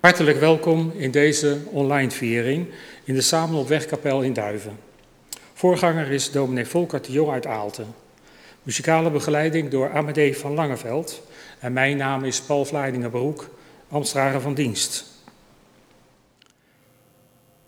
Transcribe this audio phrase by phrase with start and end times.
[0.00, 2.66] Hartelijk welkom in deze online viering
[3.04, 4.78] in de Samen op Wegkapel in Duiven.
[5.54, 7.86] Voorganger is dominee Volkert de Jong uit Aalten.
[8.62, 11.22] Muzikale begeleiding door Amadee van Langeveld.
[11.58, 13.50] En mijn naam is Paul Vlaardingenbroek,
[13.88, 15.04] Amstraren van Dienst.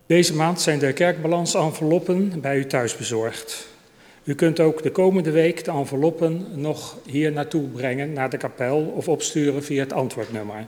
[0.06, 3.68] Deze maand zijn de kerkbalans-enveloppen bij u thuis bezorgd.
[4.24, 8.92] U kunt ook de komende week de enveloppen nog hier naartoe brengen, naar de kapel,
[8.96, 10.66] of opsturen via het antwoordnummer.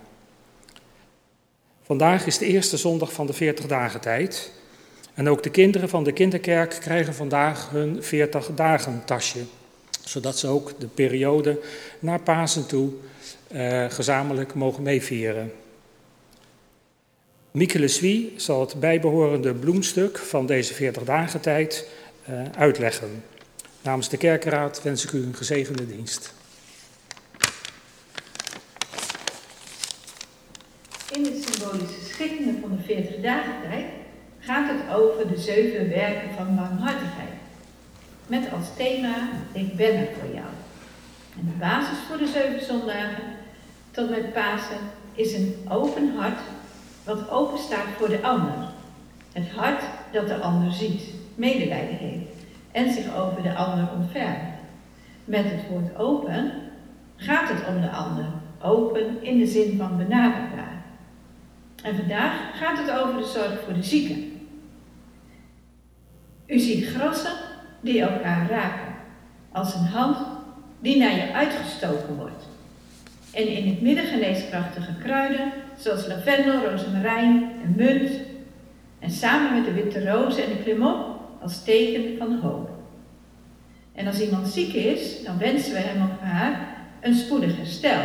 [1.84, 4.52] Vandaag is de eerste zondag van de 40 dagen tijd.
[5.14, 9.44] En ook de kinderen van de kinderkerk krijgen vandaag hun 40 dagen tasje.
[10.04, 11.60] Zodat ze ook de periode
[11.98, 12.92] naar Pasen toe
[13.48, 15.52] eh, gezamenlijk mogen meevieren.
[17.50, 21.88] Mieke Leswie zal het bijbehorende bloemstuk van deze 40 dagen tijd
[22.30, 23.22] uh, uitleggen.
[23.82, 26.32] Namens de kerkenraad wens ik u een gezegende dienst.
[31.12, 31.43] In
[31.74, 33.84] symbolische schikkingen van de 40 dagen tijd
[34.38, 37.32] gaat het over de zeven werken van barmhartigheid.
[38.26, 39.14] Met als thema,
[39.52, 40.46] ik ben er voor jou.
[41.38, 43.24] En de basis voor de zeven zondagen
[43.90, 44.78] tot met Pasen
[45.14, 46.38] is een open hart
[47.04, 48.54] wat open staat voor de ander.
[49.32, 51.02] Het hart dat de ander ziet,
[51.34, 54.54] medelijden heeft en zich over de ander ontfermt.
[55.24, 56.52] Met het woord open
[57.16, 58.26] gaat het om de ander.
[58.62, 60.73] Open in de zin van benaderbaar.
[61.84, 64.40] En vandaag gaat het over de zorg voor de zieken.
[66.46, 67.32] U ziet grassen
[67.80, 68.94] die elkaar raken,
[69.52, 70.16] als een hand
[70.80, 72.44] die naar je uitgestoken wordt.
[73.32, 78.10] En in het midden geneeskrachtige kruiden, zoals lavendel, rozemarijn en munt.
[78.98, 82.70] En samen met de witte roos en de klimop als teken van hoop.
[83.94, 88.02] En als iemand ziek is, dan wensen we hem of haar een spoedig herstel.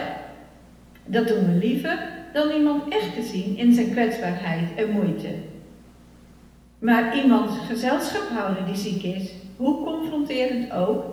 [1.06, 5.36] Dat doen we liever dan iemand echt te zien in zijn kwetsbaarheid en moeite.
[6.80, 11.04] Maar iemand gezelschap houden die ziek is, hoe confronterend ook,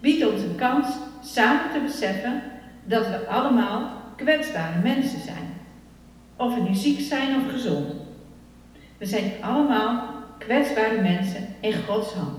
[0.00, 0.86] biedt ons een kans
[1.22, 2.42] samen te beseffen
[2.84, 5.54] dat we allemaal kwetsbare mensen zijn.
[6.36, 7.94] Of we nu ziek zijn of gezond.
[8.98, 10.08] We zijn allemaal
[10.38, 12.38] kwetsbare mensen in Gods hand.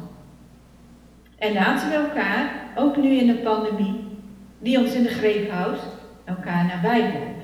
[1.37, 4.03] En laten we elkaar, ook nu in de pandemie,
[4.59, 5.79] die ons in de greep houdt,
[6.23, 7.34] elkaar nabij blijven.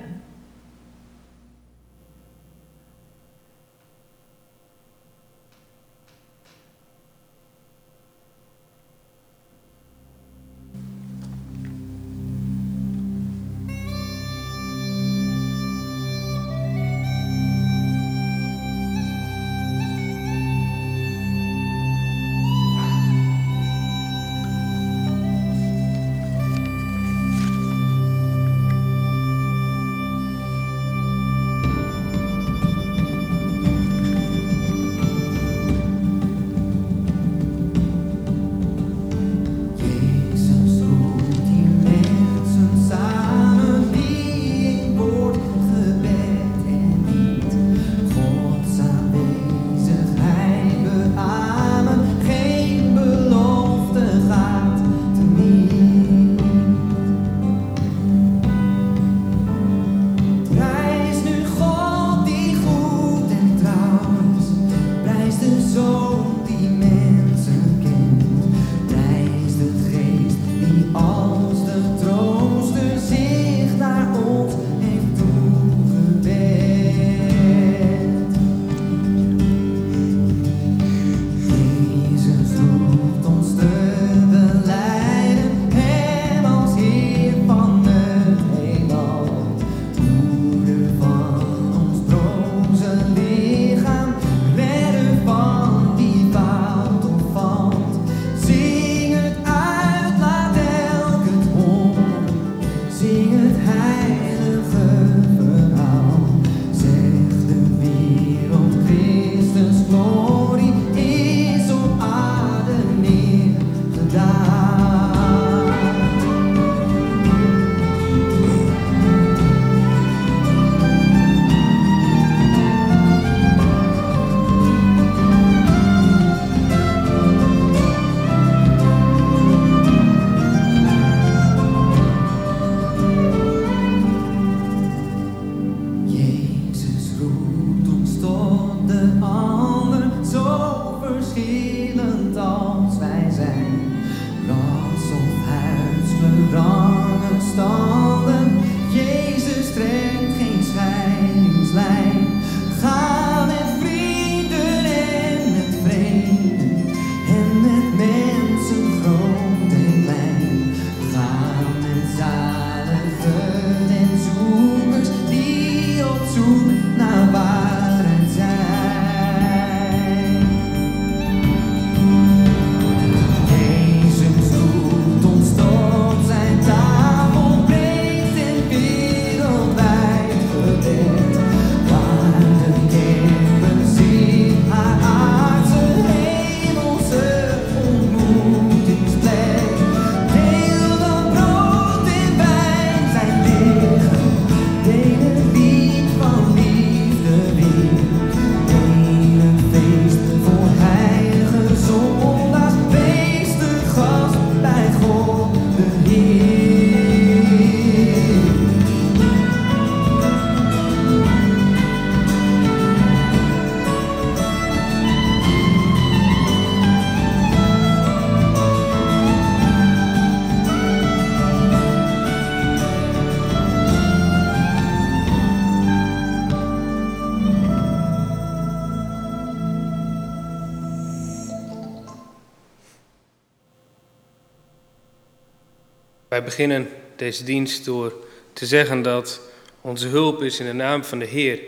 [236.32, 238.14] Wij beginnen deze dienst door
[238.54, 239.42] te zeggen dat
[239.82, 241.60] onze hulp is in de naam van de Heer,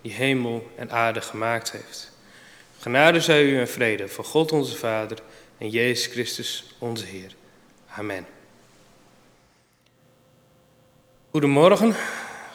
[0.00, 2.12] die hemel en aarde gemaakt heeft.
[2.78, 5.18] Genade zij u en vrede van God onze Vader
[5.58, 7.34] en Jezus Christus onze Heer.
[7.88, 8.26] Amen.
[11.30, 11.94] Goedemorgen.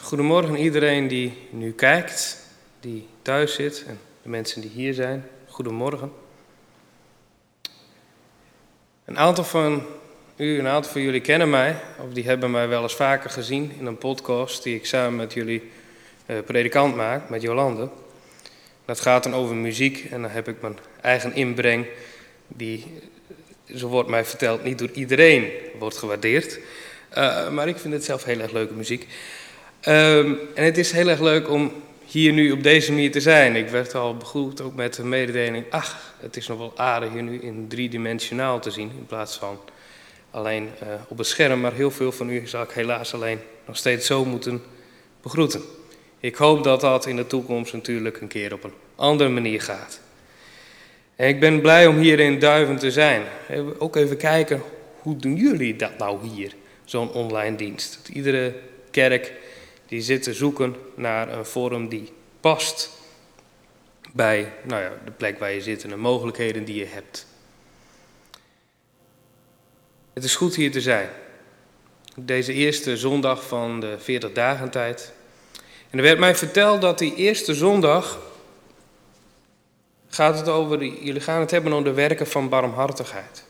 [0.01, 2.47] Goedemorgen iedereen die nu kijkt,
[2.79, 5.29] die thuis zit en de mensen die hier zijn.
[5.47, 6.11] Goedemorgen.
[9.05, 9.85] Een aantal van
[10.37, 11.75] u, een aantal van jullie kennen mij,
[12.07, 15.33] of die hebben mij wel eens vaker gezien in een podcast die ik samen met
[15.33, 15.71] jullie
[16.25, 17.89] uh, predikant maak, met Jolande.
[18.85, 21.85] Dat gaat dan over muziek en dan heb ik mijn eigen inbreng,
[22.47, 22.85] die,
[23.75, 25.49] zo wordt mij verteld, niet door iedereen
[25.79, 26.59] wordt gewaardeerd.
[27.17, 29.07] Uh, maar ik vind het zelf heel erg leuke muziek.
[29.87, 31.71] Um, en het is heel erg leuk om
[32.05, 33.55] hier nu op deze manier te zijn.
[33.55, 37.23] Ik werd al begroet ook met de mededeling, ach, het is nog wel aardig hier
[37.23, 39.59] nu in driedimensionaal te zien in plaats van
[40.35, 43.77] alleen uh, op een scherm, maar heel veel van u zal ik helaas alleen nog
[43.77, 44.63] steeds zo moeten
[45.21, 45.61] begroeten.
[46.19, 49.99] Ik hoop dat dat in de toekomst natuurlijk een keer op een andere manier gaat.
[51.15, 53.23] En ik ben blij om hier in Duiven te zijn.
[53.77, 54.61] Ook even kijken,
[54.99, 56.53] hoe doen jullie dat nou hier,
[56.85, 57.99] zo'n online dienst?
[58.01, 58.55] Dat iedere
[58.91, 59.33] kerk
[59.87, 62.89] die zit te zoeken naar een vorm die past
[64.11, 67.25] bij nou ja, de plek waar je zit en de mogelijkheden die je hebt.
[70.15, 71.09] Het is goed hier te zijn.
[72.15, 75.13] Deze eerste zondag van de 40 dagen tijd.
[75.89, 78.19] En er werd mij verteld dat die eerste zondag
[80.07, 83.45] gaat het over, jullie gaan het hebben over de werken van barmhartigheid.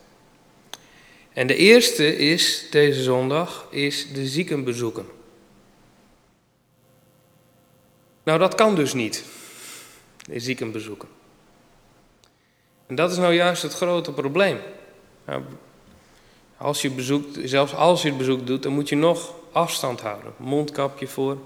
[1.34, 5.05] En de eerste is, deze zondag, is de zieken bezoeken.
[8.24, 9.24] Nou, dat kan dus niet,
[10.17, 11.10] de zieken bezoeken.
[12.88, 14.60] En dat is nou juist het grote probleem.
[15.25, 15.43] Nou,
[16.65, 20.34] als je bezoekt, zelfs als je het bezoek doet, dan moet je nog afstand houden.
[20.38, 21.38] Mondkapje voor.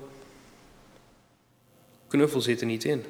[2.08, 3.06] Knuffel zit er niet in.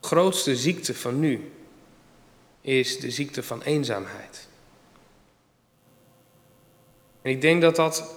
[0.00, 1.50] De grootste ziekte van nu
[2.60, 4.48] is de ziekte van eenzaamheid.
[7.22, 8.14] En ik denk dat dat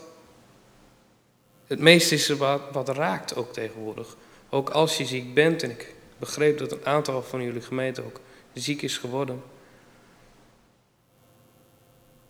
[1.67, 4.15] het meest is wat, wat raakt ook tegenwoordig.
[4.49, 8.19] Ook als je ziek bent, en ik begreep dat een aantal van jullie gemeenten ook
[8.53, 9.55] ziek is geworden.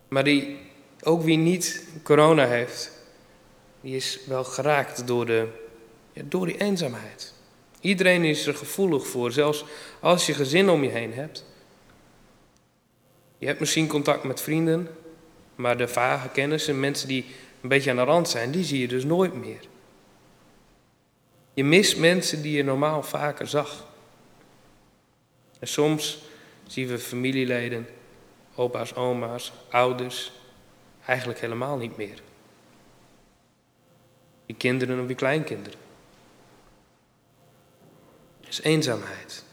[0.08, 0.58] Maar die,
[1.04, 2.92] ook wie niet corona heeft,
[3.82, 5.48] die is wel geraakt door, de,
[6.24, 7.34] door die eenzaamheid.
[7.80, 9.66] Iedereen is er gevoelig voor, zelfs
[10.00, 11.46] als je gezin om je heen hebt.
[13.38, 14.88] Je hebt misschien contact met vrienden,
[15.56, 17.26] maar de vage kennissen, mensen die
[17.62, 19.60] een beetje aan de rand zijn, die zie je dus nooit meer.
[21.54, 23.88] Je mist mensen die je normaal vaker zag.
[25.60, 26.24] En soms
[26.68, 27.88] zien we familieleden
[28.58, 30.32] opa's, oma's, ouders,
[31.06, 32.22] eigenlijk helemaal niet meer.
[34.46, 35.80] Je kinderen of je kleinkinderen.
[38.40, 39.44] Het is eenzaamheid.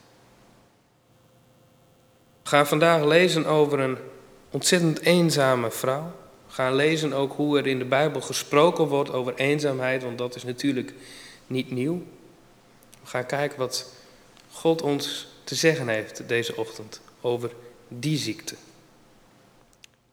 [2.42, 3.98] We gaan vandaag lezen over een
[4.50, 6.12] ontzettend eenzame vrouw.
[6.46, 10.34] We gaan lezen ook hoe er in de Bijbel gesproken wordt over eenzaamheid, want dat
[10.34, 10.94] is natuurlijk
[11.46, 12.02] niet nieuw.
[13.00, 13.92] We gaan kijken wat
[14.50, 17.50] God ons te zeggen heeft deze ochtend over
[17.88, 18.54] die ziekte.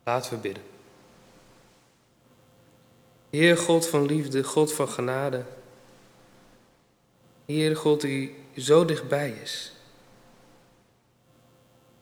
[0.03, 0.63] Laten we bidden.
[3.29, 5.43] Heer God van liefde, God van genade.
[7.45, 9.73] Heer God die zo dichtbij is.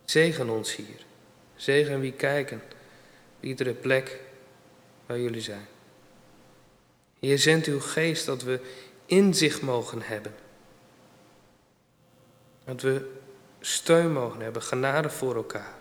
[0.05, 1.05] Zegen ons hier.
[1.55, 2.61] Zegen wie kijken.
[3.39, 4.19] Iedere plek
[5.05, 5.67] waar jullie zijn.
[7.19, 8.59] Heer, zendt uw geest dat we
[9.05, 10.35] inzicht mogen hebben.
[12.65, 13.11] Dat we
[13.59, 15.77] steun mogen hebben, genade voor elkaar.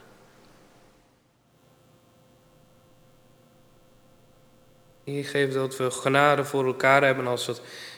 [5.09, 7.57] Heer, geef dat we genade voor elkaar hebben als we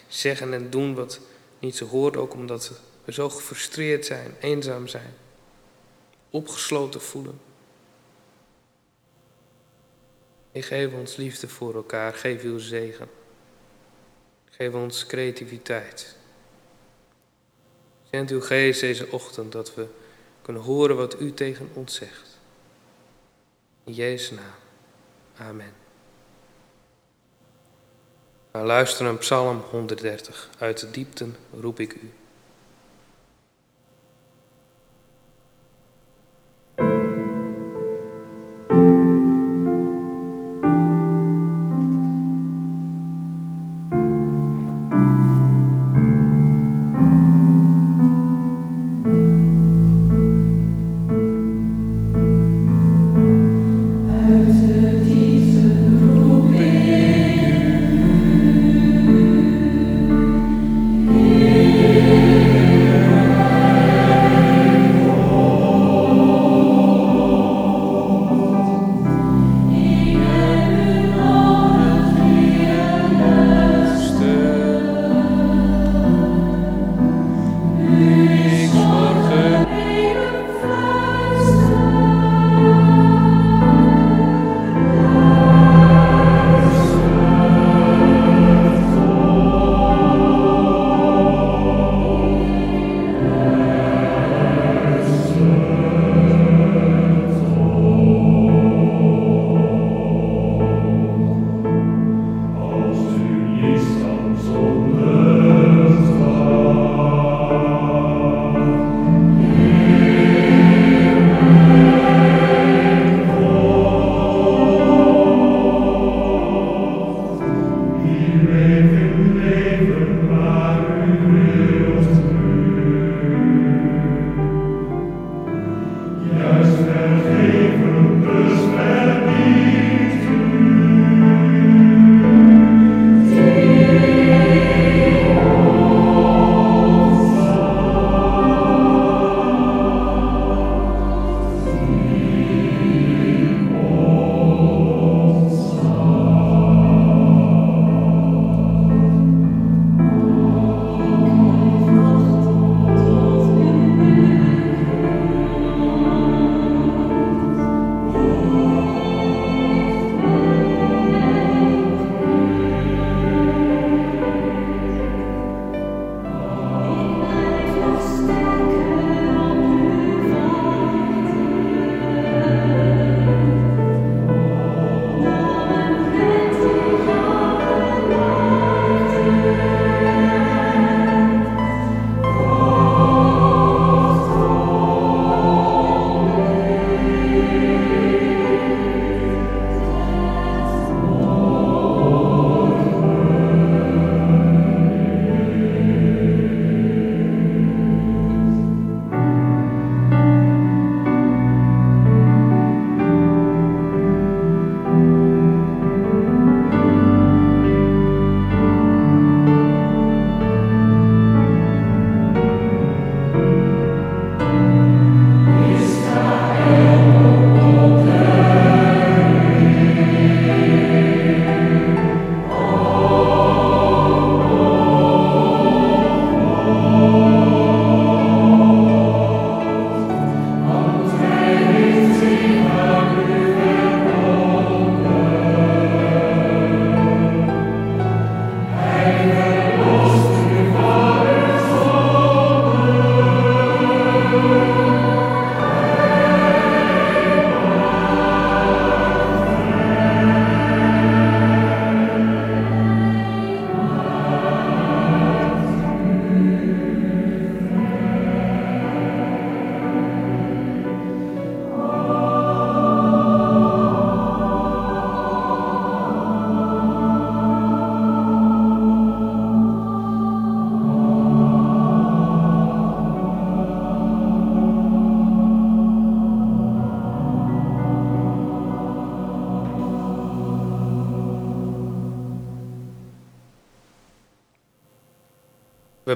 [0.08, 1.20] zeggen en doen wat
[1.58, 2.16] niet zo hoort.
[2.16, 2.72] Ook omdat
[3.04, 5.14] we zo gefrustreerd zijn, eenzaam zijn,
[6.30, 7.40] opgesloten voelen.
[10.52, 13.08] Heer, geef ons liefde voor elkaar, geef uw zegen.
[14.50, 16.16] Geef ons creativiteit.
[18.10, 19.86] Zend uw geest deze ochtend dat we
[20.42, 22.38] kunnen horen wat u tegen ons zegt.
[23.84, 24.58] In Jezus' naam.
[25.36, 25.79] Amen.
[28.50, 30.48] Maar luister naar Psalm 130.
[30.58, 32.10] Uit de diepten roep ik u.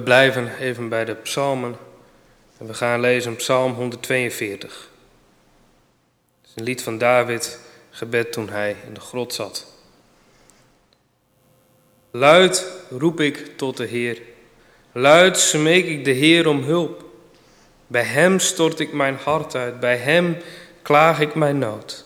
[0.05, 1.75] blijven even bij de psalmen
[2.57, 4.89] en we gaan lezen Psalm 142.
[6.41, 7.59] Het is een lied van David,
[7.89, 9.73] gebed toen hij in de grot zat.
[12.11, 14.21] Luid roep ik tot de Heer.
[14.91, 17.05] Luid smeek ik de Heer om hulp.
[17.87, 20.37] Bij Hem stort ik mijn hart uit, bij Hem
[20.81, 22.05] klaag ik mijn nood.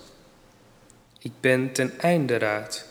[1.19, 2.85] Ik ben ten einde raad.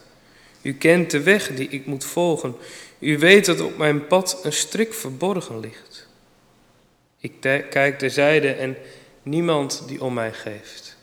[0.63, 2.57] U kent de weg die ik moet volgen.
[2.99, 6.09] U weet dat op mijn pad een strik verborgen ligt.
[7.19, 7.41] Ik
[7.71, 8.77] kijk terzijde en
[9.23, 10.97] niemand die om mij geeft.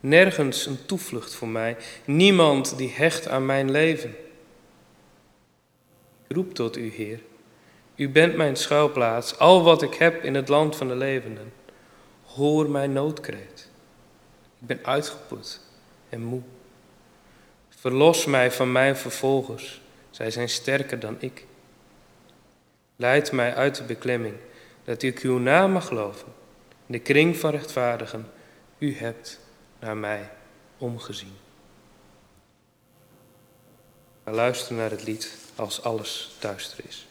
[0.00, 4.16] Nergens een toevlucht voor mij, niemand die hecht aan mijn leven.
[6.26, 7.20] Ik roep tot u, Heer.
[7.96, 11.52] U bent mijn schuilplaats, al wat ik heb in het land van de levenden.
[12.24, 13.70] Hoor mijn noodkreet.
[14.60, 15.60] Ik ben uitgeput
[16.08, 16.42] en moe.
[17.68, 19.80] Verlos mij van mijn vervolgers,
[20.14, 21.46] zij zijn sterker dan ik.
[22.96, 24.34] Leid mij uit de beklemming,
[24.84, 26.26] dat ik uw naam mag geloven.
[26.86, 28.26] In de kring van rechtvaardigen,
[28.78, 29.40] u hebt
[29.78, 30.30] naar mij
[30.78, 31.36] omgezien.
[34.24, 37.06] We luisteren naar het lied als alles duister is.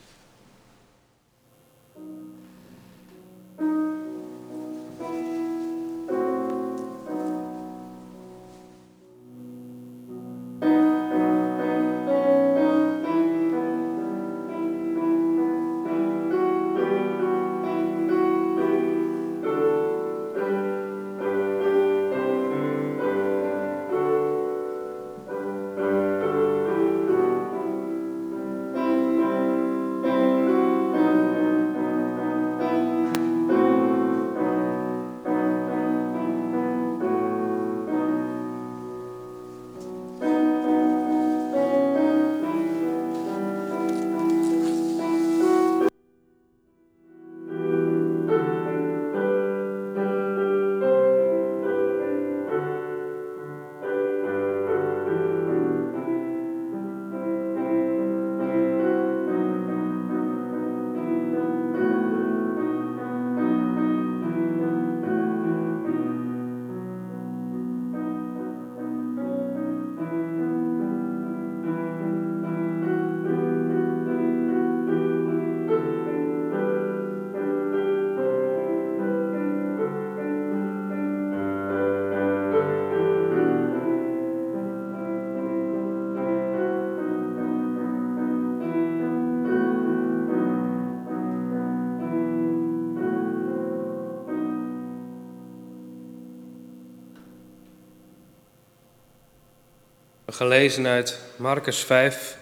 [100.34, 102.38] Gelezen uit Marcus 5,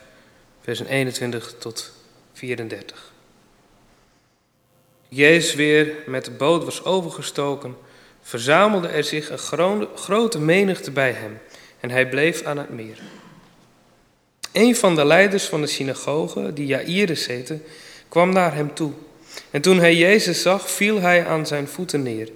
[0.62, 1.92] vers 21 tot
[2.34, 3.12] 34.
[5.08, 7.76] Jezus weer met de boot was overgestoken,
[8.22, 11.40] verzamelde er zich een grote menigte bij hem
[11.80, 12.98] en hij bleef aan het meer.
[14.52, 17.60] Een van de leiders van de synagoge, die Jairus heette,
[18.10, 18.92] kwam naar hem toe.
[19.50, 22.30] En toen hij Jezus zag, viel hij aan zijn voeten neer.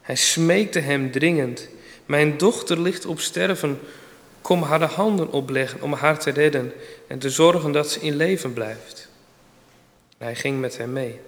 [0.00, 1.68] Hij smeekte hem dringend:
[2.06, 3.80] Mijn dochter ligt op sterven.
[4.44, 6.72] Kom haar de handen opleggen om haar te redden
[7.06, 9.08] en te zorgen dat ze in leven blijft.
[10.18, 11.20] Hij ging met hem mee.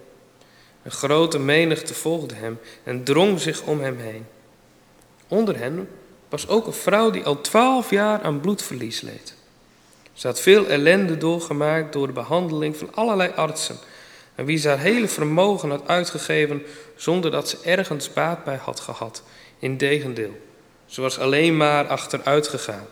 [0.83, 4.25] Een grote menigte volgde hem en drong zich om hem heen.
[5.27, 5.89] Onder hen
[6.29, 9.35] was ook een vrouw die al twaalf jaar aan bloedverlies leed.
[10.13, 13.77] Ze had veel ellende doorgemaakt door de behandeling van allerlei artsen,
[14.35, 16.63] en wie ze haar hele vermogen had uitgegeven
[16.95, 19.23] zonder dat ze ergens baat bij had gehad.
[19.59, 20.41] Integendeel,
[20.85, 22.87] ze was alleen maar achteruit gegaan.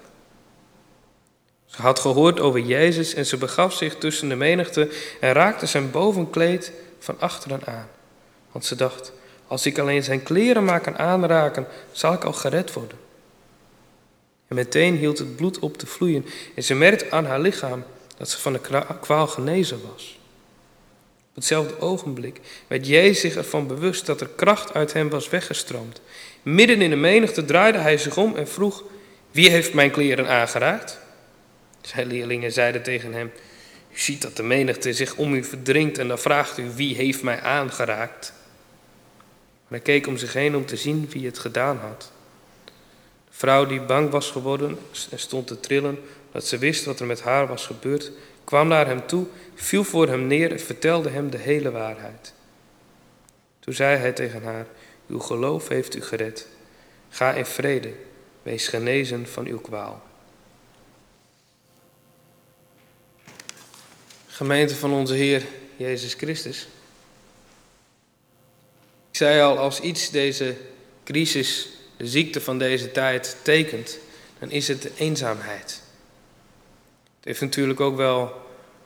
[1.75, 5.91] Ze had gehoord over Jezus en ze begaf zich tussen de menigte en raakte zijn
[5.91, 7.88] bovenkleed van achteren aan.
[8.51, 9.11] Want ze dacht,
[9.47, 12.97] als ik alleen zijn kleren maar kan aanraken, zal ik al gered worden.
[14.47, 17.83] En meteen hield het bloed op te vloeien en ze merkte aan haar lichaam
[18.17, 20.19] dat ze van de kwaal genezen was.
[21.29, 26.01] Op hetzelfde ogenblik werd Jezus zich ervan bewust dat er kracht uit hem was weggestroomd.
[26.41, 28.83] Midden in de menigte draaide hij zich om en vroeg:
[29.31, 31.03] Wie heeft mijn kleren aangeraakt?
[31.86, 33.32] Zijn leerlingen zeiden tegen hem:
[33.91, 37.24] U ziet dat de menigte zich om u verdringt en dan vraagt u: Wie heeft
[37.24, 38.34] mij aangeraakt?
[39.67, 42.12] Maar hij keek om zich heen om te zien wie het gedaan had.
[43.26, 44.78] De vrouw die bang was geworden
[45.12, 46.00] en stond te trillen,
[46.32, 48.12] dat ze wist wat er met haar was gebeurd,
[48.43, 52.34] kwam naar hem toe, viel voor hem neer en vertelde hem de hele waarheid.
[53.60, 54.65] Toen zei hij tegen haar:
[55.08, 56.48] Uw geloof heeft u gered.
[57.10, 57.93] Ga in vrede,
[58.43, 60.04] wees genezen van uw kwaal.
[64.36, 65.43] Gemeente van onze Heer
[65.76, 66.67] Jezus Christus.
[69.10, 70.56] Ik zei al, als iets deze
[71.04, 71.67] crisis,
[71.98, 73.98] de ziekte van deze tijd tekent,
[74.39, 75.82] dan is het de eenzaamheid.
[77.15, 78.21] Het heeft natuurlijk ook wel,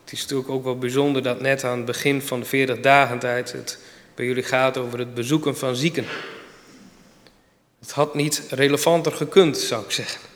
[0.04, 3.18] het is natuurlijk ook wel bijzonder dat net aan het begin van de 40 dagen
[3.18, 3.78] tijd het
[4.14, 6.06] bij jullie gaat over het bezoeken van zieken.
[7.80, 10.29] Het had niet relevanter gekund, zou ik zeggen.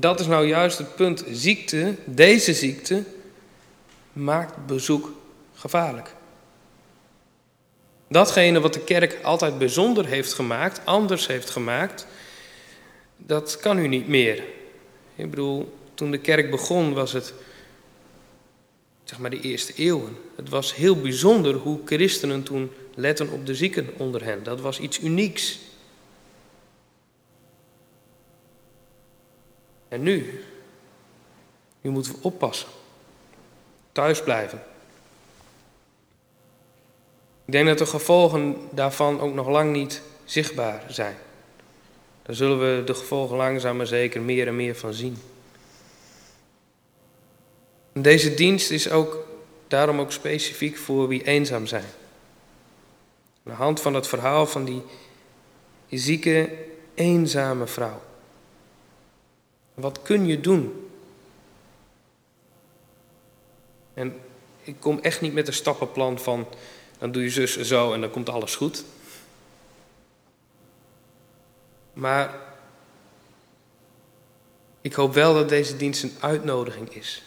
[0.00, 1.24] Dat is nou juist het punt.
[1.30, 3.02] Ziekte, deze ziekte,
[4.12, 5.12] maakt bezoek
[5.54, 6.14] gevaarlijk.
[8.08, 12.06] Datgene wat de kerk altijd bijzonder heeft gemaakt, anders heeft gemaakt,
[13.16, 14.44] dat kan u niet meer.
[15.16, 17.34] Ik bedoel, toen de kerk begon was het,
[19.04, 20.16] zeg maar de eerste eeuwen.
[20.36, 24.42] Het was heel bijzonder hoe christenen toen letten op de zieken onder hen.
[24.42, 25.58] Dat was iets unieks.
[29.94, 30.44] En nu?
[31.80, 32.68] Nu moeten we oppassen.
[33.92, 34.62] Thuis blijven.
[37.44, 41.16] Ik denk dat de gevolgen daarvan ook nog lang niet zichtbaar zijn.
[42.22, 45.18] Daar zullen we de gevolgen langzaam maar zeker meer en meer van zien.
[47.92, 49.26] Deze dienst is ook
[49.68, 51.84] daarom ook specifiek voor wie eenzaam zijn.
[53.44, 54.82] Aan de hand van het verhaal van die
[55.88, 56.50] zieke,
[56.94, 58.00] eenzame vrouw.
[59.74, 60.88] Wat kun je doen?
[63.94, 64.20] En
[64.62, 66.46] ik kom echt niet met een stappenplan van
[66.98, 68.84] dan doe je zus zo en dan komt alles goed.
[71.92, 72.34] Maar
[74.80, 77.22] ik hoop wel dat deze dienst een uitnodiging is.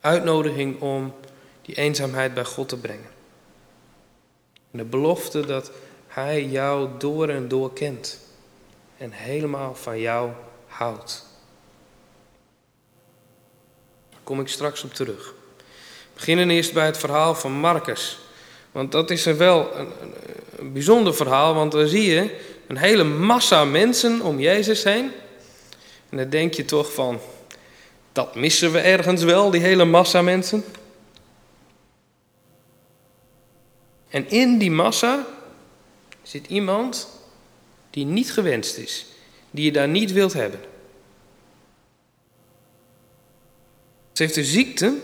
[0.00, 1.14] Uitnodiging om
[1.62, 3.10] die eenzaamheid bij God te brengen.
[4.70, 5.70] En de belofte dat
[6.06, 8.20] Hij jou door en door kent
[8.96, 10.30] en helemaal van jou
[10.76, 11.26] houdt.
[14.10, 15.34] Daar kom ik straks op terug.
[15.56, 18.18] We beginnen eerst bij het verhaal van Marcus.
[18.72, 20.14] Want dat is er wel een, een,
[20.56, 25.12] een bijzonder verhaal, want dan zie je een hele massa mensen om Jezus heen.
[26.08, 27.20] En dan denk je toch van,
[28.12, 30.64] dat missen we ergens wel, die hele massa mensen.
[34.08, 35.26] En in die massa
[36.22, 37.08] zit iemand
[37.90, 39.06] die niet gewenst is,
[39.54, 40.60] die je daar niet wilt hebben.
[44.12, 44.96] Ze heeft een ziekte,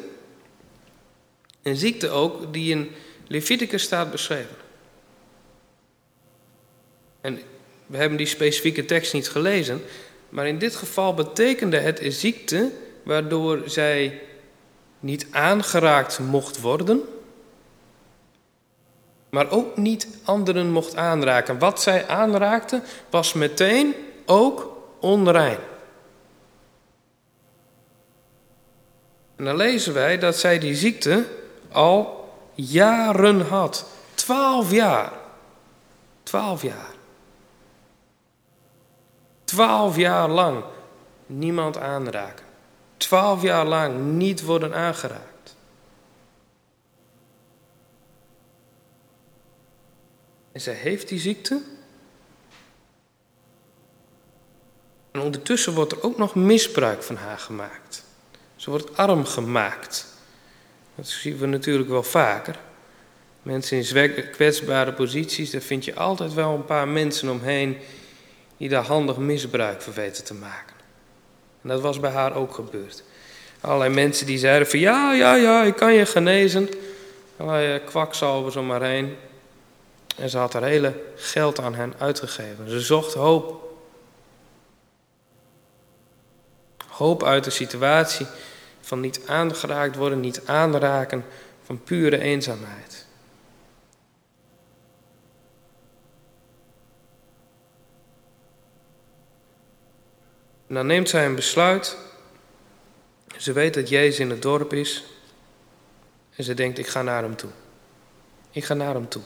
[1.63, 2.91] een ziekte ook die in
[3.27, 4.57] Leviticus staat beschreven.
[7.21, 7.41] En
[7.87, 9.83] we hebben die specifieke tekst niet gelezen,
[10.29, 12.71] maar in dit geval betekende het een ziekte
[13.03, 14.21] waardoor zij
[15.01, 17.03] niet aangeraakt mocht worden,
[19.29, 21.59] maar ook niet anderen mocht aanraken.
[21.59, 23.95] Wat zij aanraakte was meteen
[24.31, 25.59] ook onrein.
[29.37, 31.27] En dan lezen wij dat zij die ziekte
[31.73, 33.87] al jaren had.
[34.15, 35.13] Twaalf jaar.
[36.23, 36.95] Twaalf jaar.
[39.45, 40.65] Twaalf jaar lang
[41.27, 42.47] niemand aanraken.
[42.97, 45.57] Twaalf jaar lang niet worden aangeraakt.
[50.53, 51.63] En zij heeft die ziekte.
[55.11, 58.05] En ondertussen wordt er ook nog misbruik van haar gemaakt.
[58.57, 60.07] Ze wordt arm gemaakt.
[60.95, 62.59] Dat zien we natuurlijk wel vaker.
[63.43, 67.77] Mensen in kwetsbare posities, daar vind je altijd wel een paar mensen omheen
[68.57, 70.77] die daar handig misbruik van weten te maken.
[71.63, 73.03] En dat was bij haar ook gebeurd.
[73.61, 76.69] Allerlei mensen die zeiden van ja, ja, ja, ik kan je genezen.
[77.37, 79.17] Allerlei kwakzalvers om maar heen.
[80.17, 82.71] En ze had haar hele geld aan hen uitgegeven.
[82.71, 83.70] Ze zocht hoop.
[87.01, 88.27] Hoop uit de situatie
[88.81, 91.25] van niet aangeraakt worden, niet aanraken,
[91.63, 93.07] van pure eenzaamheid.
[100.67, 101.97] En dan neemt zij een besluit.
[103.37, 105.05] Ze weet dat Jezus in het dorp is.
[106.37, 107.51] En ze denkt, ik ga naar hem toe.
[108.51, 109.23] Ik ga naar hem toe.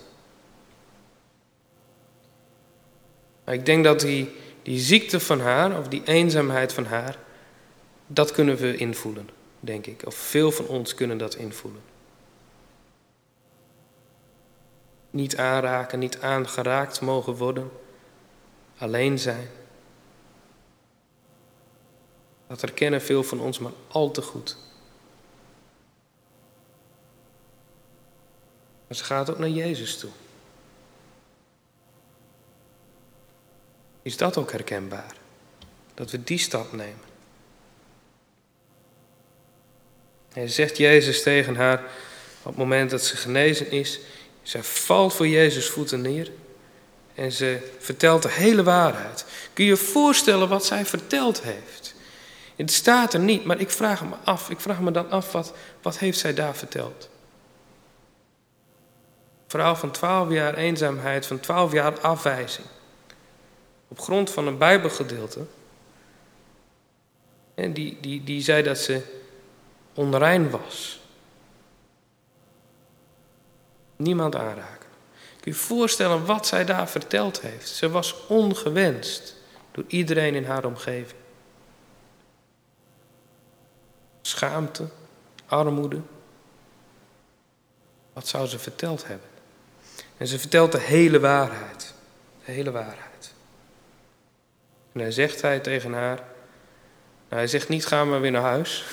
[3.47, 7.23] Ik denk dat die, die ziekte van haar, of die eenzaamheid van haar,
[8.14, 9.29] dat kunnen we invoelen
[9.64, 10.07] denk ik.
[10.07, 11.83] Of veel van ons kunnen dat invoelen.
[15.11, 17.70] Niet aanraken, niet aangeraakt mogen worden,
[18.79, 19.48] alleen zijn.
[22.46, 24.57] Dat herkennen veel van ons maar al te goed.
[28.87, 30.11] Maar ze gaat ook naar Jezus toe.
[34.03, 35.16] Is dat ook herkenbaar?
[35.94, 37.13] Dat we die stap nemen.
[40.35, 41.83] En zegt Jezus tegen haar
[42.42, 44.01] op het moment dat ze genezen is.
[44.42, 46.31] Zij valt voor Jezus voeten neer
[47.14, 49.25] en ze vertelt de hele waarheid.
[49.53, 51.94] Kun je je voorstellen wat zij verteld heeft?
[52.57, 55.55] Het staat er niet, maar ik vraag me af, ik vraag me dan af, wat,
[55.83, 57.09] wat heeft zij daar verteld?
[59.47, 62.66] Verhaal van twaalf jaar eenzaamheid, van twaalf jaar afwijzing.
[63.88, 65.40] Op grond van een bijbelgedeelte.
[67.55, 69.01] En die, die, die zei dat ze
[69.94, 71.00] onrein was.
[73.96, 74.88] Niemand aanraken.
[75.40, 77.68] Kun je voorstellen wat zij daar verteld heeft?
[77.68, 79.35] Ze was ongewenst
[79.70, 81.20] door iedereen in haar omgeving.
[84.22, 84.88] Schaamte,
[85.46, 86.00] armoede.
[88.12, 89.28] Wat zou ze verteld hebben?
[90.16, 91.94] En ze vertelt de hele waarheid.
[92.44, 93.33] De hele waarheid.
[94.92, 96.16] En dan zegt hij tegen haar.
[96.16, 96.26] Nou,
[97.28, 98.85] hij zegt niet ga maar weer naar huis.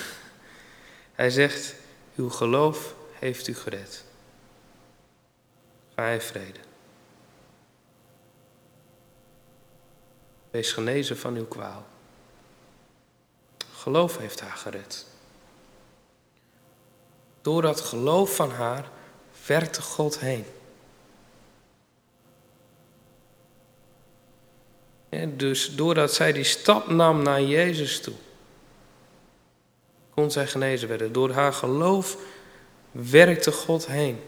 [1.22, 1.76] Hij zegt,
[2.16, 4.04] uw geloof heeft u gered.
[5.96, 6.60] Ga in vrede.
[10.52, 11.86] Wees genezen van uw kwaal.
[13.74, 15.06] Geloof heeft haar gered.
[17.42, 18.90] Door dat geloof van haar
[19.46, 20.46] werkte God heen.
[25.10, 28.16] En dus doordat zij die stap nam naar Jezus toe,
[30.14, 31.12] kon zij genezen worden.
[31.12, 32.18] Door haar geloof
[32.92, 34.20] werkte God heen.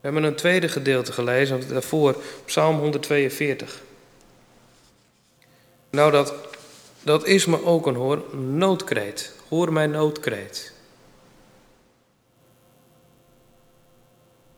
[0.00, 3.82] We hebben een tweede gedeelte gelezen, daarvoor Psalm 142.
[5.90, 6.34] Nou, dat,
[7.02, 9.34] dat is me ook een hoor, noodkreet.
[9.48, 10.72] Hoor mijn noodkreet.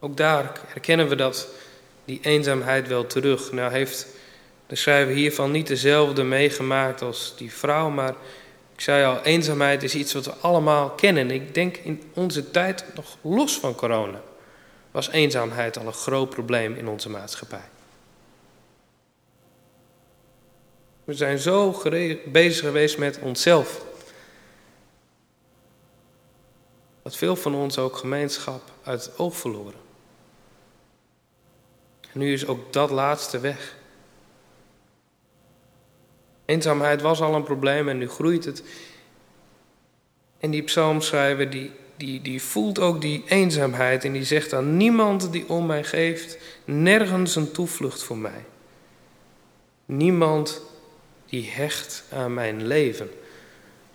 [0.00, 1.48] Ook daar herkennen we dat,
[2.04, 3.52] die eenzaamheid wel terug.
[3.52, 4.06] Nou heeft
[4.66, 8.14] de schrijver hiervan niet dezelfde meegemaakt als die vrouw, maar
[8.74, 11.30] ik zei al, eenzaamheid is iets wat we allemaal kennen.
[11.30, 14.20] Ik denk in onze tijd nog los van corona
[14.90, 17.68] was eenzaamheid al een groot probleem in onze maatschappij.
[21.04, 21.82] We zijn zo
[22.26, 23.84] bezig geweest met onszelf.
[27.02, 29.80] Dat veel van ons ook gemeenschap uit het oog verloren.
[32.12, 33.76] En nu is ook dat laatste weg.
[36.44, 38.62] Eenzaamheid was al een probleem en nu groeit het.
[40.38, 45.32] En die psalmschrijver die, die, die voelt ook die eenzaamheid en die zegt aan niemand
[45.32, 48.44] die om mij geeft, nergens een toevlucht voor mij.
[49.86, 50.60] Niemand
[51.26, 53.10] die hecht aan mijn leven.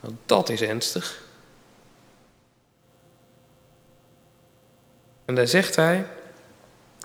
[0.02, 1.24] Nou, dat is ernstig.
[5.26, 6.06] En daar zegt hij,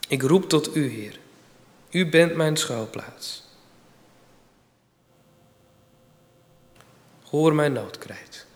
[0.09, 1.19] ik roep tot u, Heer.
[1.91, 3.44] U bent mijn schuilplaats.
[7.35, 8.47] Hoor mijn noodkreet.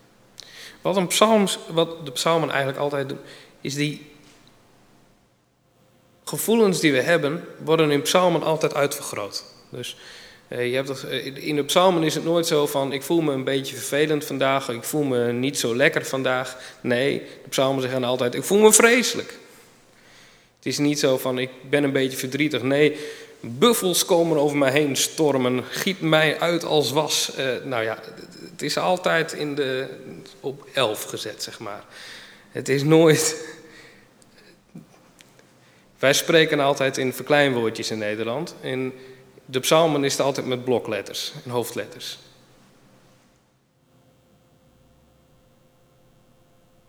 [0.82, 3.18] Wat, psalms, wat de psalmen eigenlijk altijd doen,
[3.60, 4.10] is die
[6.24, 9.44] gevoelens die we hebben, worden in psalmen altijd uitvergroot.
[9.70, 9.96] Dus
[10.48, 13.20] eh, je hebt dat, eh, in de psalmen is het nooit zo van, ik voel
[13.20, 16.56] me een beetje vervelend vandaag, ik voel me niet zo lekker vandaag.
[16.80, 19.38] Nee, de psalmen zeggen altijd, ik voel me vreselijk.
[20.56, 22.62] Het is niet zo van, ik ben een beetje verdrietig.
[22.62, 22.96] Nee,
[23.40, 27.30] buffels komen over mij heen stormen, giet mij uit als was.
[27.38, 27.98] Uh, nou ja,
[28.50, 29.88] het is altijd in de,
[30.40, 31.84] op elf gezet, zeg maar.
[32.50, 33.46] Het is nooit...
[35.98, 38.54] Wij spreken altijd in verkleinwoordjes in Nederland.
[38.60, 38.92] In
[39.44, 42.18] de psalmen is het altijd met blokletters en hoofdletters.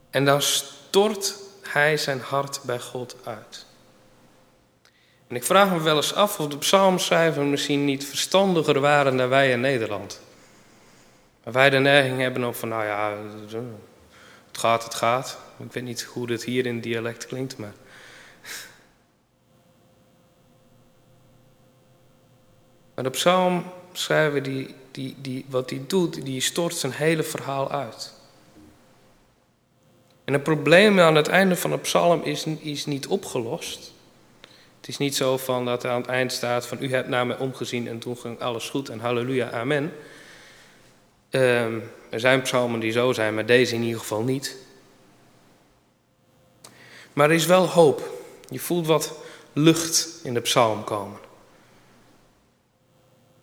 [0.10, 3.66] En dan stort hij zijn hart bij God uit.
[5.30, 9.30] En ik vraag me wel eens af of de psalmschrijver misschien niet verstandiger waren dan
[9.30, 10.22] wij in Nederland.
[11.44, 13.18] Maar wij de neiging hebben om van, nou ja,
[14.48, 15.38] het gaat, het gaat.
[15.58, 17.74] Ik weet niet hoe dit hier in dialect klinkt, maar...
[22.96, 28.14] Maar de psalmschrijver, die, die, die, wat hij doet, die stort zijn hele verhaal uit.
[30.26, 33.94] En het probleem aan het einde van de psalm is, is niet opgelost.
[34.80, 37.28] Het is niet zo van dat er aan het eind staat van u hebt naar
[37.28, 39.94] mij omgezien en toen ging alles goed en halleluja, amen.
[41.32, 44.58] Um, er zijn psalmen die zo zijn, maar deze in ieder geval niet.
[47.14, 48.14] Maar er is wel hoop.
[48.50, 49.14] Je voelt wat
[49.54, 51.20] lucht in de psalm komen.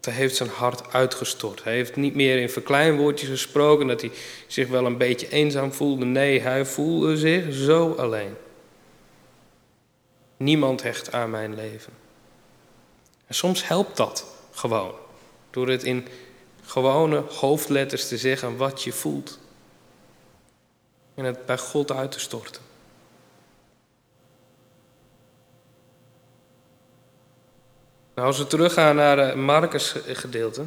[0.01, 1.64] Hij heeft zijn hart uitgestort.
[1.64, 4.11] Hij heeft niet meer in verkleinwoordjes gesproken dat hij
[4.46, 6.05] zich wel een beetje eenzaam voelde.
[6.05, 8.37] Nee, hij voelde zich zo alleen.
[10.37, 11.92] Niemand hecht aan mijn leven.
[13.27, 14.94] En soms helpt dat gewoon.
[15.51, 16.07] Door het in
[16.62, 19.38] gewone hoofdletters te zeggen wat je voelt.
[21.14, 22.62] En het bij God uit te storten.
[28.14, 30.64] Nou, als we teruggaan naar het Marcus gedeelte.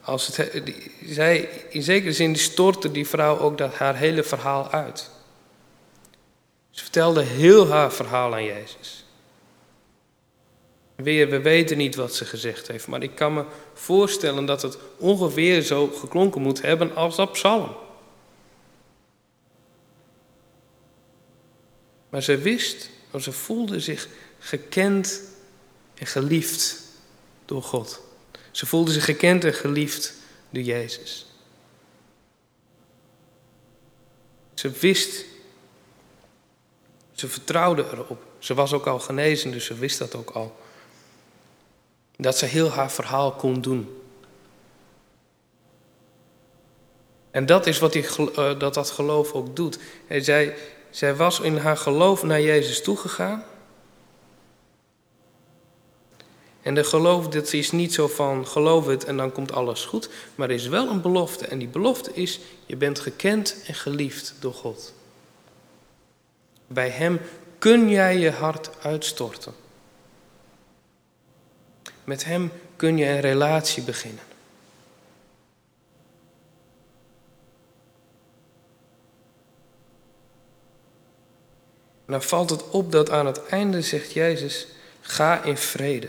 [0.00, 0.62] Als het,
[1.04, 5.10] zij, in zekere zin stortte die vrouw ook dat haar hele verhaal uit.
[6.78, 9.04] Ze vertelde heel haar verhaal aan Jezus.
[10.94, 14.78] Weer, we weten niet wat ze gezegd heeft, maar ik kan me voorstellen dat het
[14.96, 17.76] ongeveer zo geklonken moet hebben als dat psalm.
[22.08, 25.22] Maar ze wist, of ze voelde zich gekend
[25.94, 26.82] en geliefd
[27.44, 28.00] door God.
[28.50, 30.14] Ze voelde zich gekend en geliefd
[30.50, 31.26] door Jezus.
[34.54, 35.24] Ze wist,
[37.18, 38.22] ze vertrouwde erop.
[38.38, 40.56] Ze was ook al genezen, dus ze wist dat ook al.
[42.16, 44.02] Dat ze heel haar verhaal kon doen.
[47.30, 49.78] En dat is wat die, eh, dat, dat geloof ook doet.
[50.08, 50.56] Zij,
[50.90, 53.44] zij was in haar geloof naar Jezus toegegaan.
[56.62, 60.08] En de geloof, dat is niet zo van geloof het en dan komt alles goed.
[60.34, 61.46] Maar er is wel een belofte.
[61.46, 64.96] En die belofte is, je bent gekend en geliefd door God.
[66.68, 67.20] Bij Hem
[67.58, 69.54] kun jij je hart uitstorten.
[72.04, 74.22] Met Hem kun je een relatie beginnen.
[82.06, 84.66] En dan valt het op dat aan het einde zegt Jezus,
[85.00, 86.08] ga in vrede.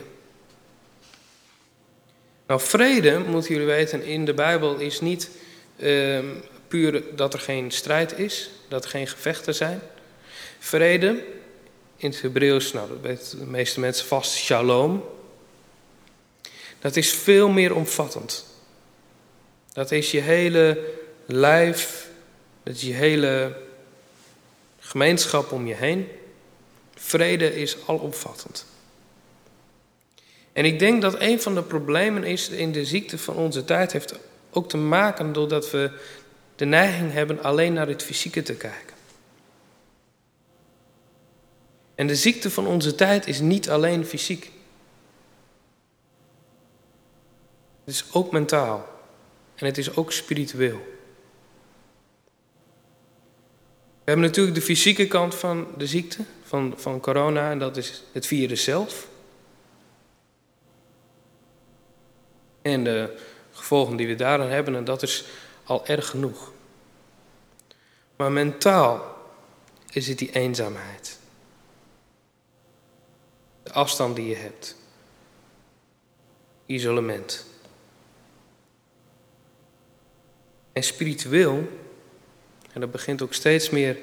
[2.47, 5.29] Nou, vrede, moeten jullie weten, in de Bijbel is niet
[5.77, 6.19] uh,
[6.67, 9.81] puur dat er geen strijd is, dat er geen gevechten zijn.
[10.59, 11.23] Vrede,
[11.95, 15.03] in het Hebreeuws, nou dat weten de meeste mensen vast, shalom.
[16.79, 18.45] Dat is veel meer omvattend.
[19.71, 20.85] Dat is je hele
[21.25, 22.07] lijf,
[22.63, 23.57] dat is je hele
[24.79, 26.07] gemeenschap om je heen.
[26.95, 28.65] Vrede is alomvattend.
[30.53, 33.91] En ik denk dat een van de problemen is in de ziekte van onze tijd
[33.91, 34.19] heeft
[34.51, 35.91] ook te maken doordat we
[36.55, 38.95] de neiging hebben alleen naar het fysieke te kijken.
[41.99, 44.51] En de ziekte van onze tijd is niet alleen fysiek.
[47.83, 48.87] Het is ook mentaal.
[49.55, 50.77] En het is ook spiritueel.
[54.03, 58.03] We hebben natuurlijk de fysieke kant van de ziekte, van, van corona, en dat is
[58.11, 59.07] het virus zelf.
[62.61, 63.17] En de
[63.51, 65.25] gevolgen die we daaraan hebben, en dat is
[65.63, 66.51] al erg genoeg.
[68.15, 69.15] Maar mentaal
[69.91, 71.18] is het die eenzaamheid.
[73.71, 74.75] Afstand die je hebt.
[76.65, 77.45] Isolement.
[80.73, 81.69] En spiritueel,
[82.73, 83.97] en dat begint ook steeds meer,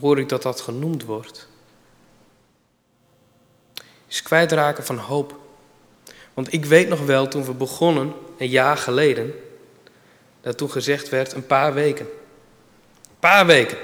[0.00, 1.48] hoor ik dat dat genoemd wordt,
[4.06, 5.38] is kwijtraken van hoop.
[6.34, 9.34] Want ik weet nog wel, toen we begonnen, een jaar geleden,
[10.40, 12.06] dat toen gezegd werd een paar weken.
[12.06, 13.78] Een paar weken.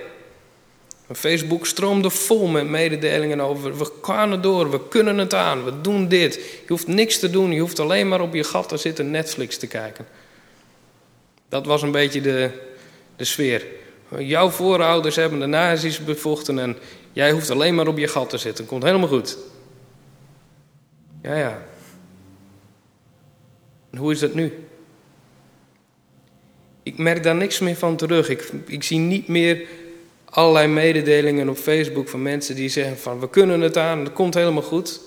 [1.16, 5.80] Facebook stroomde vol met mededelingen over, we gaan er door, we kunnen het aan, we
[5.80, 6.34] doen dit.
[6.34, 9.56] Je hoeft niks te doen, je hoeft alleen maar op je gat te zitten Netflix
[9.56, 10.06] te kijken.
[11.48, 12.50] Dat was een beetje de,
[13.16, 13.66] de sfeer.
[14.18, 16.76] Jouw voorouders hebben de nazi's bevochten en
[17.12, 18.66] jij hoeft alleen maar op je gat te zitten.
[18.66, 19.38] Komt helemaal goed.
[21.22, 21.62] Ja, ja.
[23.96, 24.52] Hoe is dat nu?
[26.82, 28.28] Ik merk daar niks meer van terug.
[28.28, 29.66] Ik, ik zie niet meer
[30.34, 34.34] allerlei mededelingen op Facebook van mensen die zeggen van we kunnen het aan, het komt
[34.34, 35.00] helemaal goed.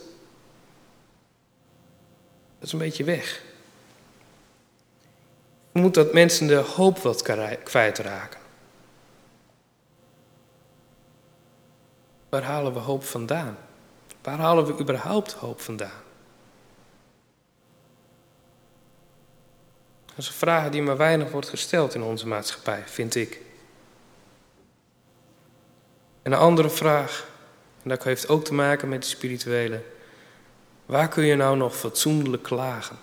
[2.60, 3.44] Dat is een beetje weg.
[5.72, 7.22] Hoe moet dat mensen de hoop wat
[7.64, 8.40] kwijtraken?
[12.30, 13.58] Waar halen we hoop vandaan?
[14.22, 16.04] Waar halen we überhaupt hoop vandaan?
[20.06, 23.42] Dat is een vraag die maar weinig wordt gesteld in onze maatschappij, vind ik.
[26.26, 27.28] En een andere vraag,
[27.84, 29.82] en dat heeft ook te maken met de spirituele.
[30.86, 32.98] Waar kun je nou nog fatsoenlijk klagen?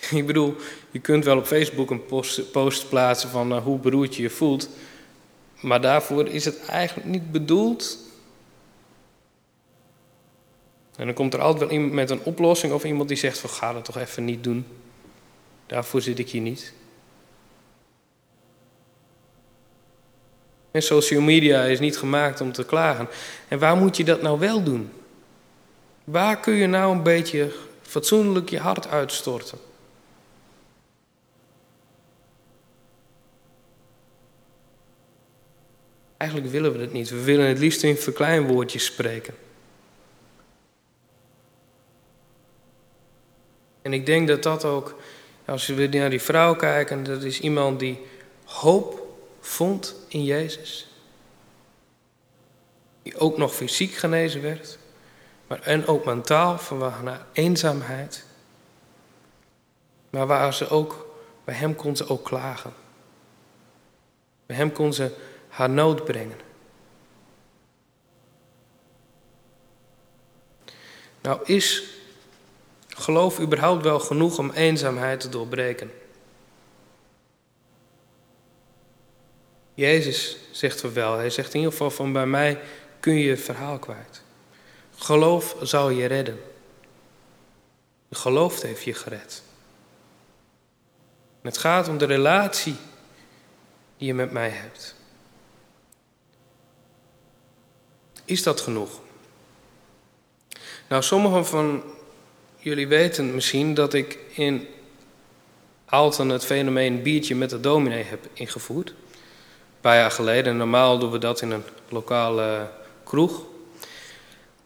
[0.10, 0.56] Ik bedoel,
[0.90, 2.06] je kunt wel op Facebook een
[2.52, 4.68] post, plaatsen van uh, hoe beroerd je je voelt.
[5.60, 7.98] Maar daarvoor is het eigenlijk niet bedoeld.
[10.96, 13.50] En dan komt er altijd wel iemand met een oplossing of iemand die zegt van
[13.50, 14.66] ga dat toch even niet doen.
[15.66, 16.72] Daarvoor zit ik hier niet.
[20.76, 23.08] En social media is niet gemaakt om te klagen.
[23.48, 24.90] En waar moet je dat nou wel doen?
[26.04, 27.52] Waar kun je nou een beetje
[27.82, 29.58] fatsoenlijk je hart uitstorten.
[36.16, 37.10] Eigenlijk willen we het niet.
[37.10, 39.34] We willen het liefst in verkleinwoordjes spreken.
[43.82, 44.96] En ik denk dat dat ook,
[45.44, 47.98] als we naar die vrouw kijken, dat is iemand die
[48.44, 49.05] hoop
[49.46, 50.86] vond in Jezus.
[53.02, 54.78] Die ook nog fysiek genezen werd,
[55.46, 58.24] maar en ook mentaal van naar eenzaamheid.
[60.10, 61.06] Maar waar ze ook,
[61.44, 62.72] bij hem kon ze ook klagen.
[64.46, 65.14] Bij hem kon ze
[65.48, 66.38] haar nood brengen.
[71.20, 71.84] Nou is
[72.88, 75.90] geloof überhaupt wel genoeg om eenzaamheid te doorbreken?
[79.76, 81.16] Jezus zegt er wel.
[81.16, 82.60] Hij zegt in ieder geval van bij mij
[83.00, 84.22] kun je verhaal kwijt.
[84.96, 86.40] Geloof zal je redden.
[88.10, 89.42] Geloof heeft je gered.
[91.42, 92.76] het gaat om de relatie
[93.96, 94.94] die je met mij hebt.
[98.24, 99.00] Is dat genoeg?
[100.88, 101.82] Nou, sommigen van
[102.58, 104.68] jullie weten misschien dat ik in
[105.84, 108.94] Alten het fenomeen biertje met de dominee heb ingevoerd.
[109.86, 110.56] Paar jaar geleden.
[110.56, 112.70] Normaal doen we dat in een lokale
[113.04, 113.42] kroeg.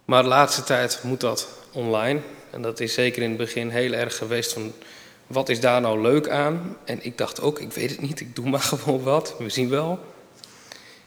[0.05, 2.21] Maar de laatste tijd moet dat online.
[2.51, 4.73] En dat is zeker in het begin heel erg geweest van...
[5.27, 6.77] wat is daar nou leuk aan?
[6.85, 9.35] En ik dacht ook, ik weet het niet, ik doe maar gewoon wat.
[9.39, 9.99] We zien wel.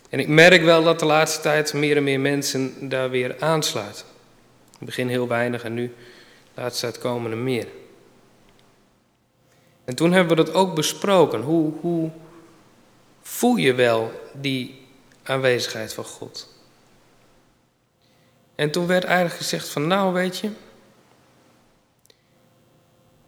[0.09, 4.05] En ik merk wel dat de laatste tijd meer en meer mensen daar weer aansluiten.
[4.65, 5.95] In het begin heel weinig en nu
[6.53, 7.67] de laatste tijd komen er meer.
[9.85, 11.41] En toen hebben we dat ook besproken.
[11.41, 12.11] Hoe, hoe
[13.23, 14.87] voel je wel die
[15.23, 16.53] aanwezigheid van God?
[18.55, 20.51] En toen werd eigenlijk gezegd van nou weet je,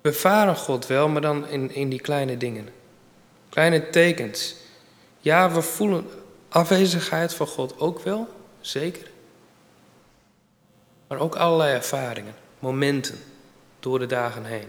[0.01, 2.69] we varen God wel, maar dan in, in die kleine dingen.
[3.49, 4.55] Kleine tekens.
[5.19, 6.05] Ja, we voelen
[6.49, 8.27] afwezigheid van God ook wel,
[8.61, 9.11] zeker.
[11.07, 13.19] Maar ook allerlei ervaringen, momenten
[13.79, 14.67] door de dagen heen.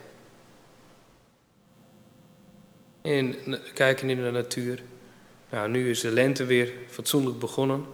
[3.03, 3.37] En
[3.75, 4.83] kijken in de natuur.
[5.57, 7.85] Nou, nu is de lente weer fatsoenlijk begonnen.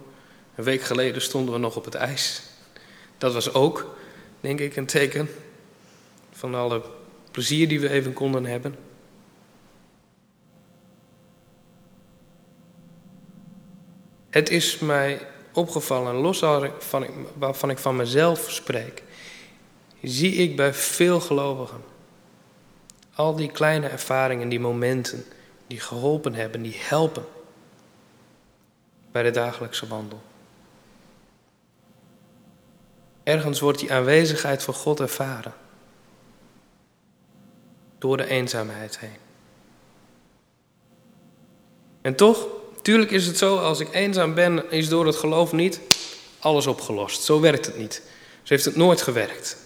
[0.54, 2.42] Een week geleden stonden we nog op het ijs.
[3.18, 3.96] Dat was ook,
[4.40, 5.28] denk ik, een teken
[6.32, 6.82] van alle
[7.30, 8.74] plezier die we even konden hebben.
[14.30, 16.72] Het is mij opgevallen, los ik,
[17.38, 19.02] waarvan ik van mezelf spreek,
[20.02, 21.82] zie ik bij veel gelovigen
[23.14, 25.24] al die kleine ervaringen, die momenten,
[25.66, 27.24] die geholpen hebben, die helpen
[29.12, 30.22] bij de dagelijkse wandel.
[33.22, 35.54] Ergens wordt die aanwezigheid van God ervaren.
[37.98, 39.16] Door de eenzaamheid heen.
[42.00, 42.46] En toch
[42.82, 45.80] Tuurlijk is het zo, als ik eenzaam ben, is door het geloof niet
[46.38, 47.22] alles opgelost.
[47.22, 48.02] Zo werkt het niet.
[48.42, 49.56] Zo heeft het nooit gewerkt.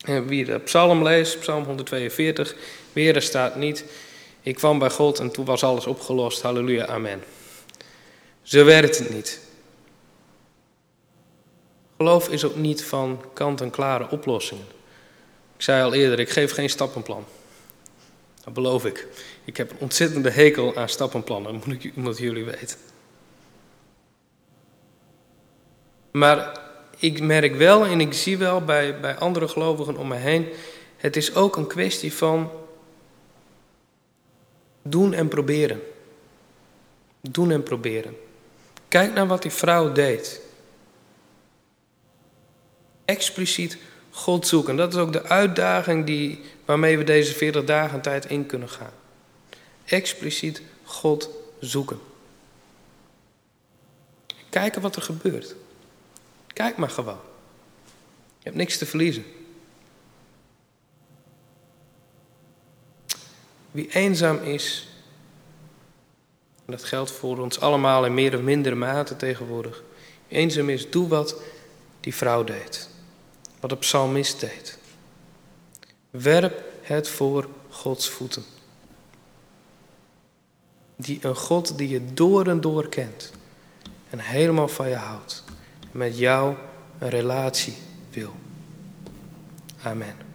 [0.00, 2.54] En wie de psalm leest, psalm 142,
[2.92, 3.84] weer er staat niet,
[4.40, 7.22] ik kwam bij God en toen was alles opgelost, halleluja, amen.
[8.46, 9.40] Zo werkt het niet.
[11.96, 14.64] Geloof is ook niet van kant-en-klare oplossingen.
[15.56, 17.24] Ik zei al eerder, ik geef geen stappenplan.
[18.44, 19.06] Dat beloof ik.
[19.44, 21.62] Ik heb een ontzettende hekel aan stappenplannen,
[21.94, 22.78] moet, ik, jullie weten.
[26.10, 26.60] Maar
[26.98, 30.48] ik merk wel en ik zie wel bij, bij andere gelovigen om me heen,
[30.96, 32.50] het is ook een kwestie van
[34.82, 35.82] doen en proberen.
[37.20, 38.24] Doen en proberen.
[38.88, 40.40] Kijk naar wat die vrouw deed.
[43.04, 43.78] Expliciet
[44.10, 44.76] God zoeken.
[44.76, 48.92] Dat is ook de uitdaging die, waarmee we deze 40 dagen tijd in kunnen gaan.
[49.84, 51.30] Expliciet God
[51.60, 52.00] zoeken.
[54.50, 55.54] Kijken wat er gebeurt.
[56.46, 57.20] Kijk maar gewoon.
[58.38, 59.24] Je hebt niks te verliezen.
[63.70, 64.88] Wie eenzaam is,
[66.66, 69.82] en dat geldt voor ons allemaal in meer of mindere mate tegenwoordig.
[70.28, 71.40] Eenzaam is, doe wat
[72.00, 72.88] die vrouw deed.
[73.60, 74.78] Wat de psalmist deed.
[76.10, 78.44] Werp het voor Gods voeten.
[80.96, 83.32] Die een God die je door en door kent
[84.10, 85.44] en helemaal van je houdt.
[85.92, 86.54] En met jou
[86.98, 87.74] een relatie
[88.10, 88.34] wil.
[89.82, 90.25] Amen.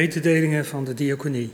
[0.00, 1.52] Mededelingen van de diaconie.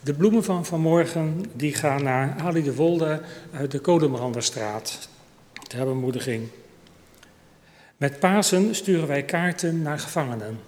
[0.00, 3.20] De bloemen van vanmorgen die gaan naar Ali de Wolde
[3.52, 5.08] uit de Kodemranderstraat.
[5.68, 6.48] Ter bemoediging.
[7.96, 10.60] Met Pasen sturen wij kaarten naar gevangenen.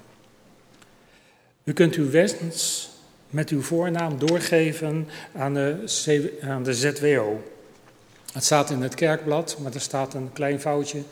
[1.64, 2.89] U kunt uw wens
[3.31, 7.43] met uw voornaam doorgeven aan de, aan de ZWO.
[8.33, 11.03] Het staat in het kerkblad, maar er staat een klein foutje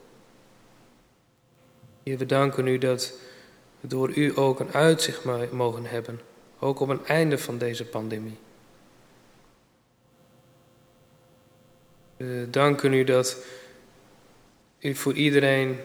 [2.03, 3.13] Heer, we danken u dat
[3.81, 6.21] we door u ook een uitzicht mogen hebben,
[6.59, 8.39] ook op een einde van deze pandemie.
[12.51, 13.37] Danken u dat
[14.81, 15.79] u voor iedereen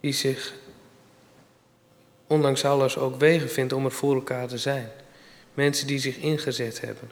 [0.00, 0.54] die zich
[2.26, 4.88] ondanks alles ook wegen vindt om er voor elkaar te zijn.
[5.54, 7.10] Mensen die zich ingezet hebben.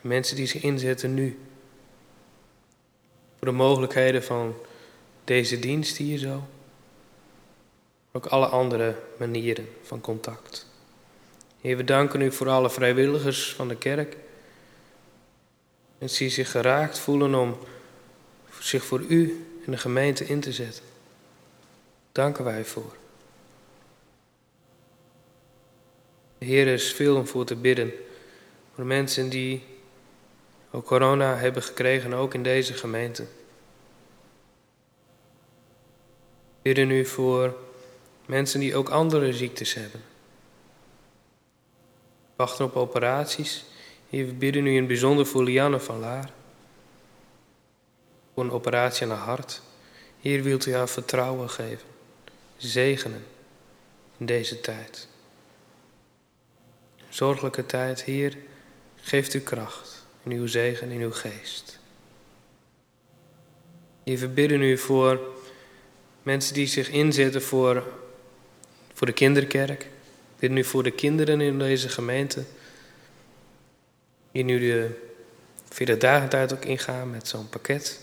[0.00, 1.38] Mensen die zich inzetten nu.
[3.38, 4.54] Voor de mogelijkheden van
[5.24, 6.42] deze dienst hier zo.
[8.12, 10.66] Ook alle andere manieren van contact.
[11.60, 14.16] Heer, we danken u voor alle vrijwilligers van de kerk.
[15.98, 17.58] Mensen die zich geraakt voelen om
[18.60, 20.84] zich voor u en de gemeente in te zetten.
[22.12, 22.96] Danken wij voor.
[26.38, 27.92] Heer, is veel om voor te bidden.
[28.74, 29.64] Voor de mensen die
[30.70, 33.26] ook corona hebben gekregen, ook in deze gemeente.
[36.62, 37.56] Bidden u voor
[38.26, 40.02] mensen die ook andere ziektes hebben.
[42.36, 43.64] Wachten op operaties.
[44.10, 46.30] Heer, we bidden u in bijzonder voor Lianne van Laar.
[48.34, 49.62] Voor een operatie aan haar hart.
[50.20, 51.88] Hier wilt u haar vertrouwen geven.
[52.56, 53.24] Zegenen
[54.18, 55.08] in deze tijd
[57.16, 58.36] zorgelijke tijd, Heer,
[58.96, 61.78] geeft u kracht in uw zegen, in uw geest.
[64.04, 65.20] Heer, we bidden u voor
[66.22, 67.84] mensen die zich inzetten voor,
[68.92, 69.80] voor de kinderkerk.
[69.80, 69.88] We
[70.38, 72.44] bidden u voor de kinderen in deze gemeente.
[74.36, 74.90] Die nu de
[75.68, 78.00] 40 dagen tijd ook ingaan met zo'n pakket.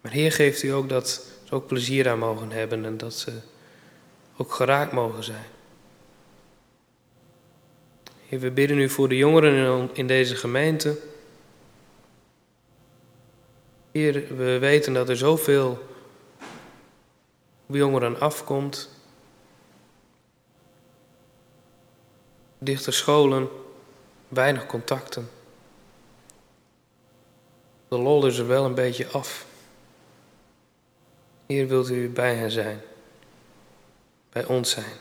[0.00, 1.08] Maar Heer, geeft u ook dat
[1.44, 3.32] ze ook plezier aan mogen hebben en dat ze
[4.36, 5.44] ook geraakt mogen zijn.
[8.28, 10.98] Heer, we bidden u voor de jongeren in deze gemeente.
[13.90, 15.78] Heer, we weten dat er zoveel
[17.66, 18.90] jongeren afkomt.
[22.58, 23.48] Dichte scholen,
[24.28, 25.28] weinig contacten.
[27.88, 29.46] De lol is er wel een beetje af.
[31.46, 32.80] Heer, wilt u bij hen zijn,
[34.30, 34.92] bij ons zijn.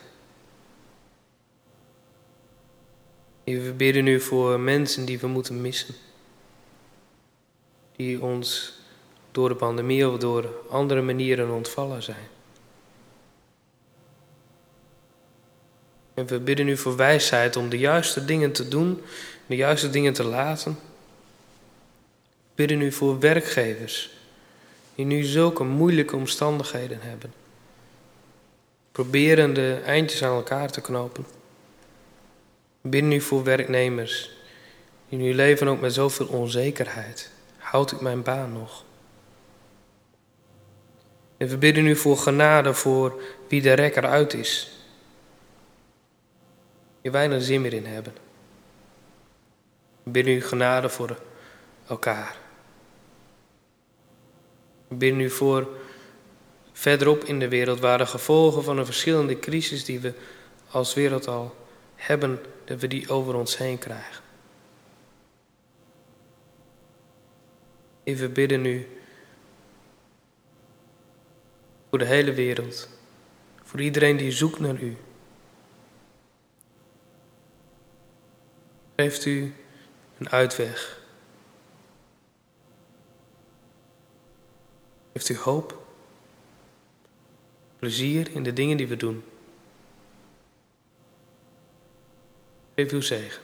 [3.44, 5.96] we bidden nu voor mensen die we moeten missen.
[7.96, 8.74] Die ons
[9.32, 12.28] door de pandemie of door andere manieren ontvallen zijn.
[16.16, 19.02] En we bidden u voor wijsheid om de juiste dingen te doen,
[19.46, 20.72] de juiste dingen te laten.
[22.22, 24.10] We bidden u voor werkgevers
[24.96, 27.34] die nu zulke moeilijke omstandigheden hebben.
[28.92, 31.26] Proberen de eindjes aan elkaar te knopen.
[32.82, 34.32] Binnen u voor werknemers
[35.10, 37.30] die nu leven ook met zoveel onzekerheid.
[37.58, 38.84] Houd ik mijn baan nog?
[41.38, 44.75] En we bidden u voor genade voor wie de rekker uit is.
[47.06, 48.14] Je weinig zin meer in hebben.
[50.04, 51.20] Bidden u genade voor
[51.88, 52.38] elkaar.
[54.88, 55.68] Bidden u voor
[56.72, 60.14] verderop in de wereld waar de gevolgen van een verschillende crisis die we
[60.70, 61.56] als wereld al
[61.96, 64.24] hebben dat we die over ons heen krijgen.
[68.04, 68.88] Even bidden nu
[71.90, 72.90] voor de hele wereld,
[73.64, 74.98] voor iedereen die zoekt naar u.
[78.96, 79.54] Geeft u
[80.18, 81.02] een uitweg.
[85.12, 85.86] Heeft u hoop,
[87.80, 89.24] plezier in de dingen die we doen.
[92.76, 93.42] Geef uw zegen.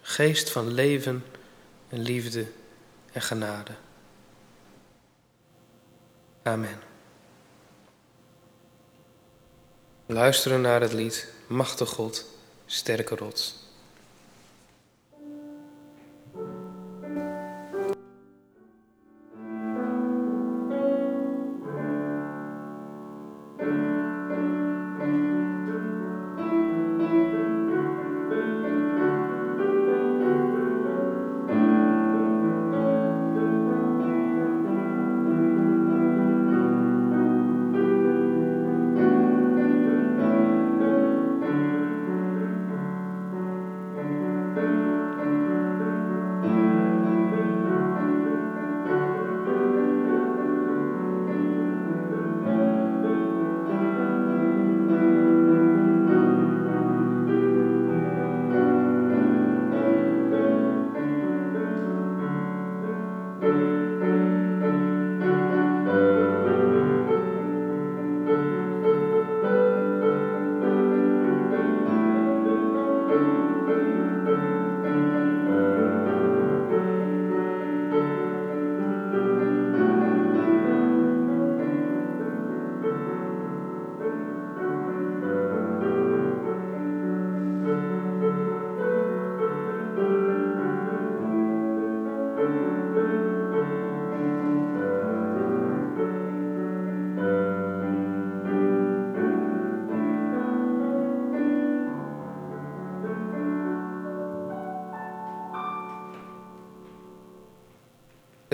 [0.00, 1.24] Geest van leven
[1.88, 2.46] en liefde
[3.12, 3.72] en genade.
[6.42, 6.80] Amen.
[10.06, 12.24] Luisteren naar het lied Machtig God,
[12.66, 13.57] sterke rots.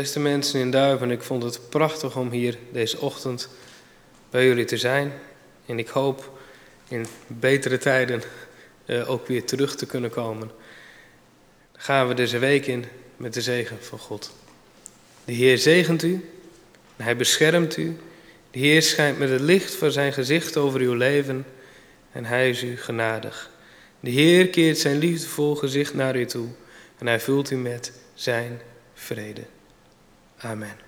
[0.04, 3.48] Beste mensen in Duiven, ik vond het prachtig om hier deze ochtend
[4.30, 5.12] bij jullie te zijn.
[5.66, 6.38] En ik hoop
[6.88, 8.22] in betere tijden
[8.86, 10.50] uh, ook weer terug te kunnen komen.
[11.72, 12.84] Dan gaan we deze week in
[13.16, 14.32] met de zegen van God.
[15.24, 16.28] De Heer zegent u,
[16.96, 17.96] Hij beschermt u.
[18.50, 21.46] De Heer schijnt met het licht van zijn gezicht over uw leven
[22.12, 23.50] en Hij is u genadig.
[24.00, 26.48] De Heer keert zijn liefdevol gezicht naar u toe
[26.98, 28.60] en Hij vult u met zijn
[28.94, 29.53] vrede.
[30.44, 30.83] Amen.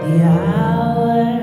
[0.00, 1.39] The hour.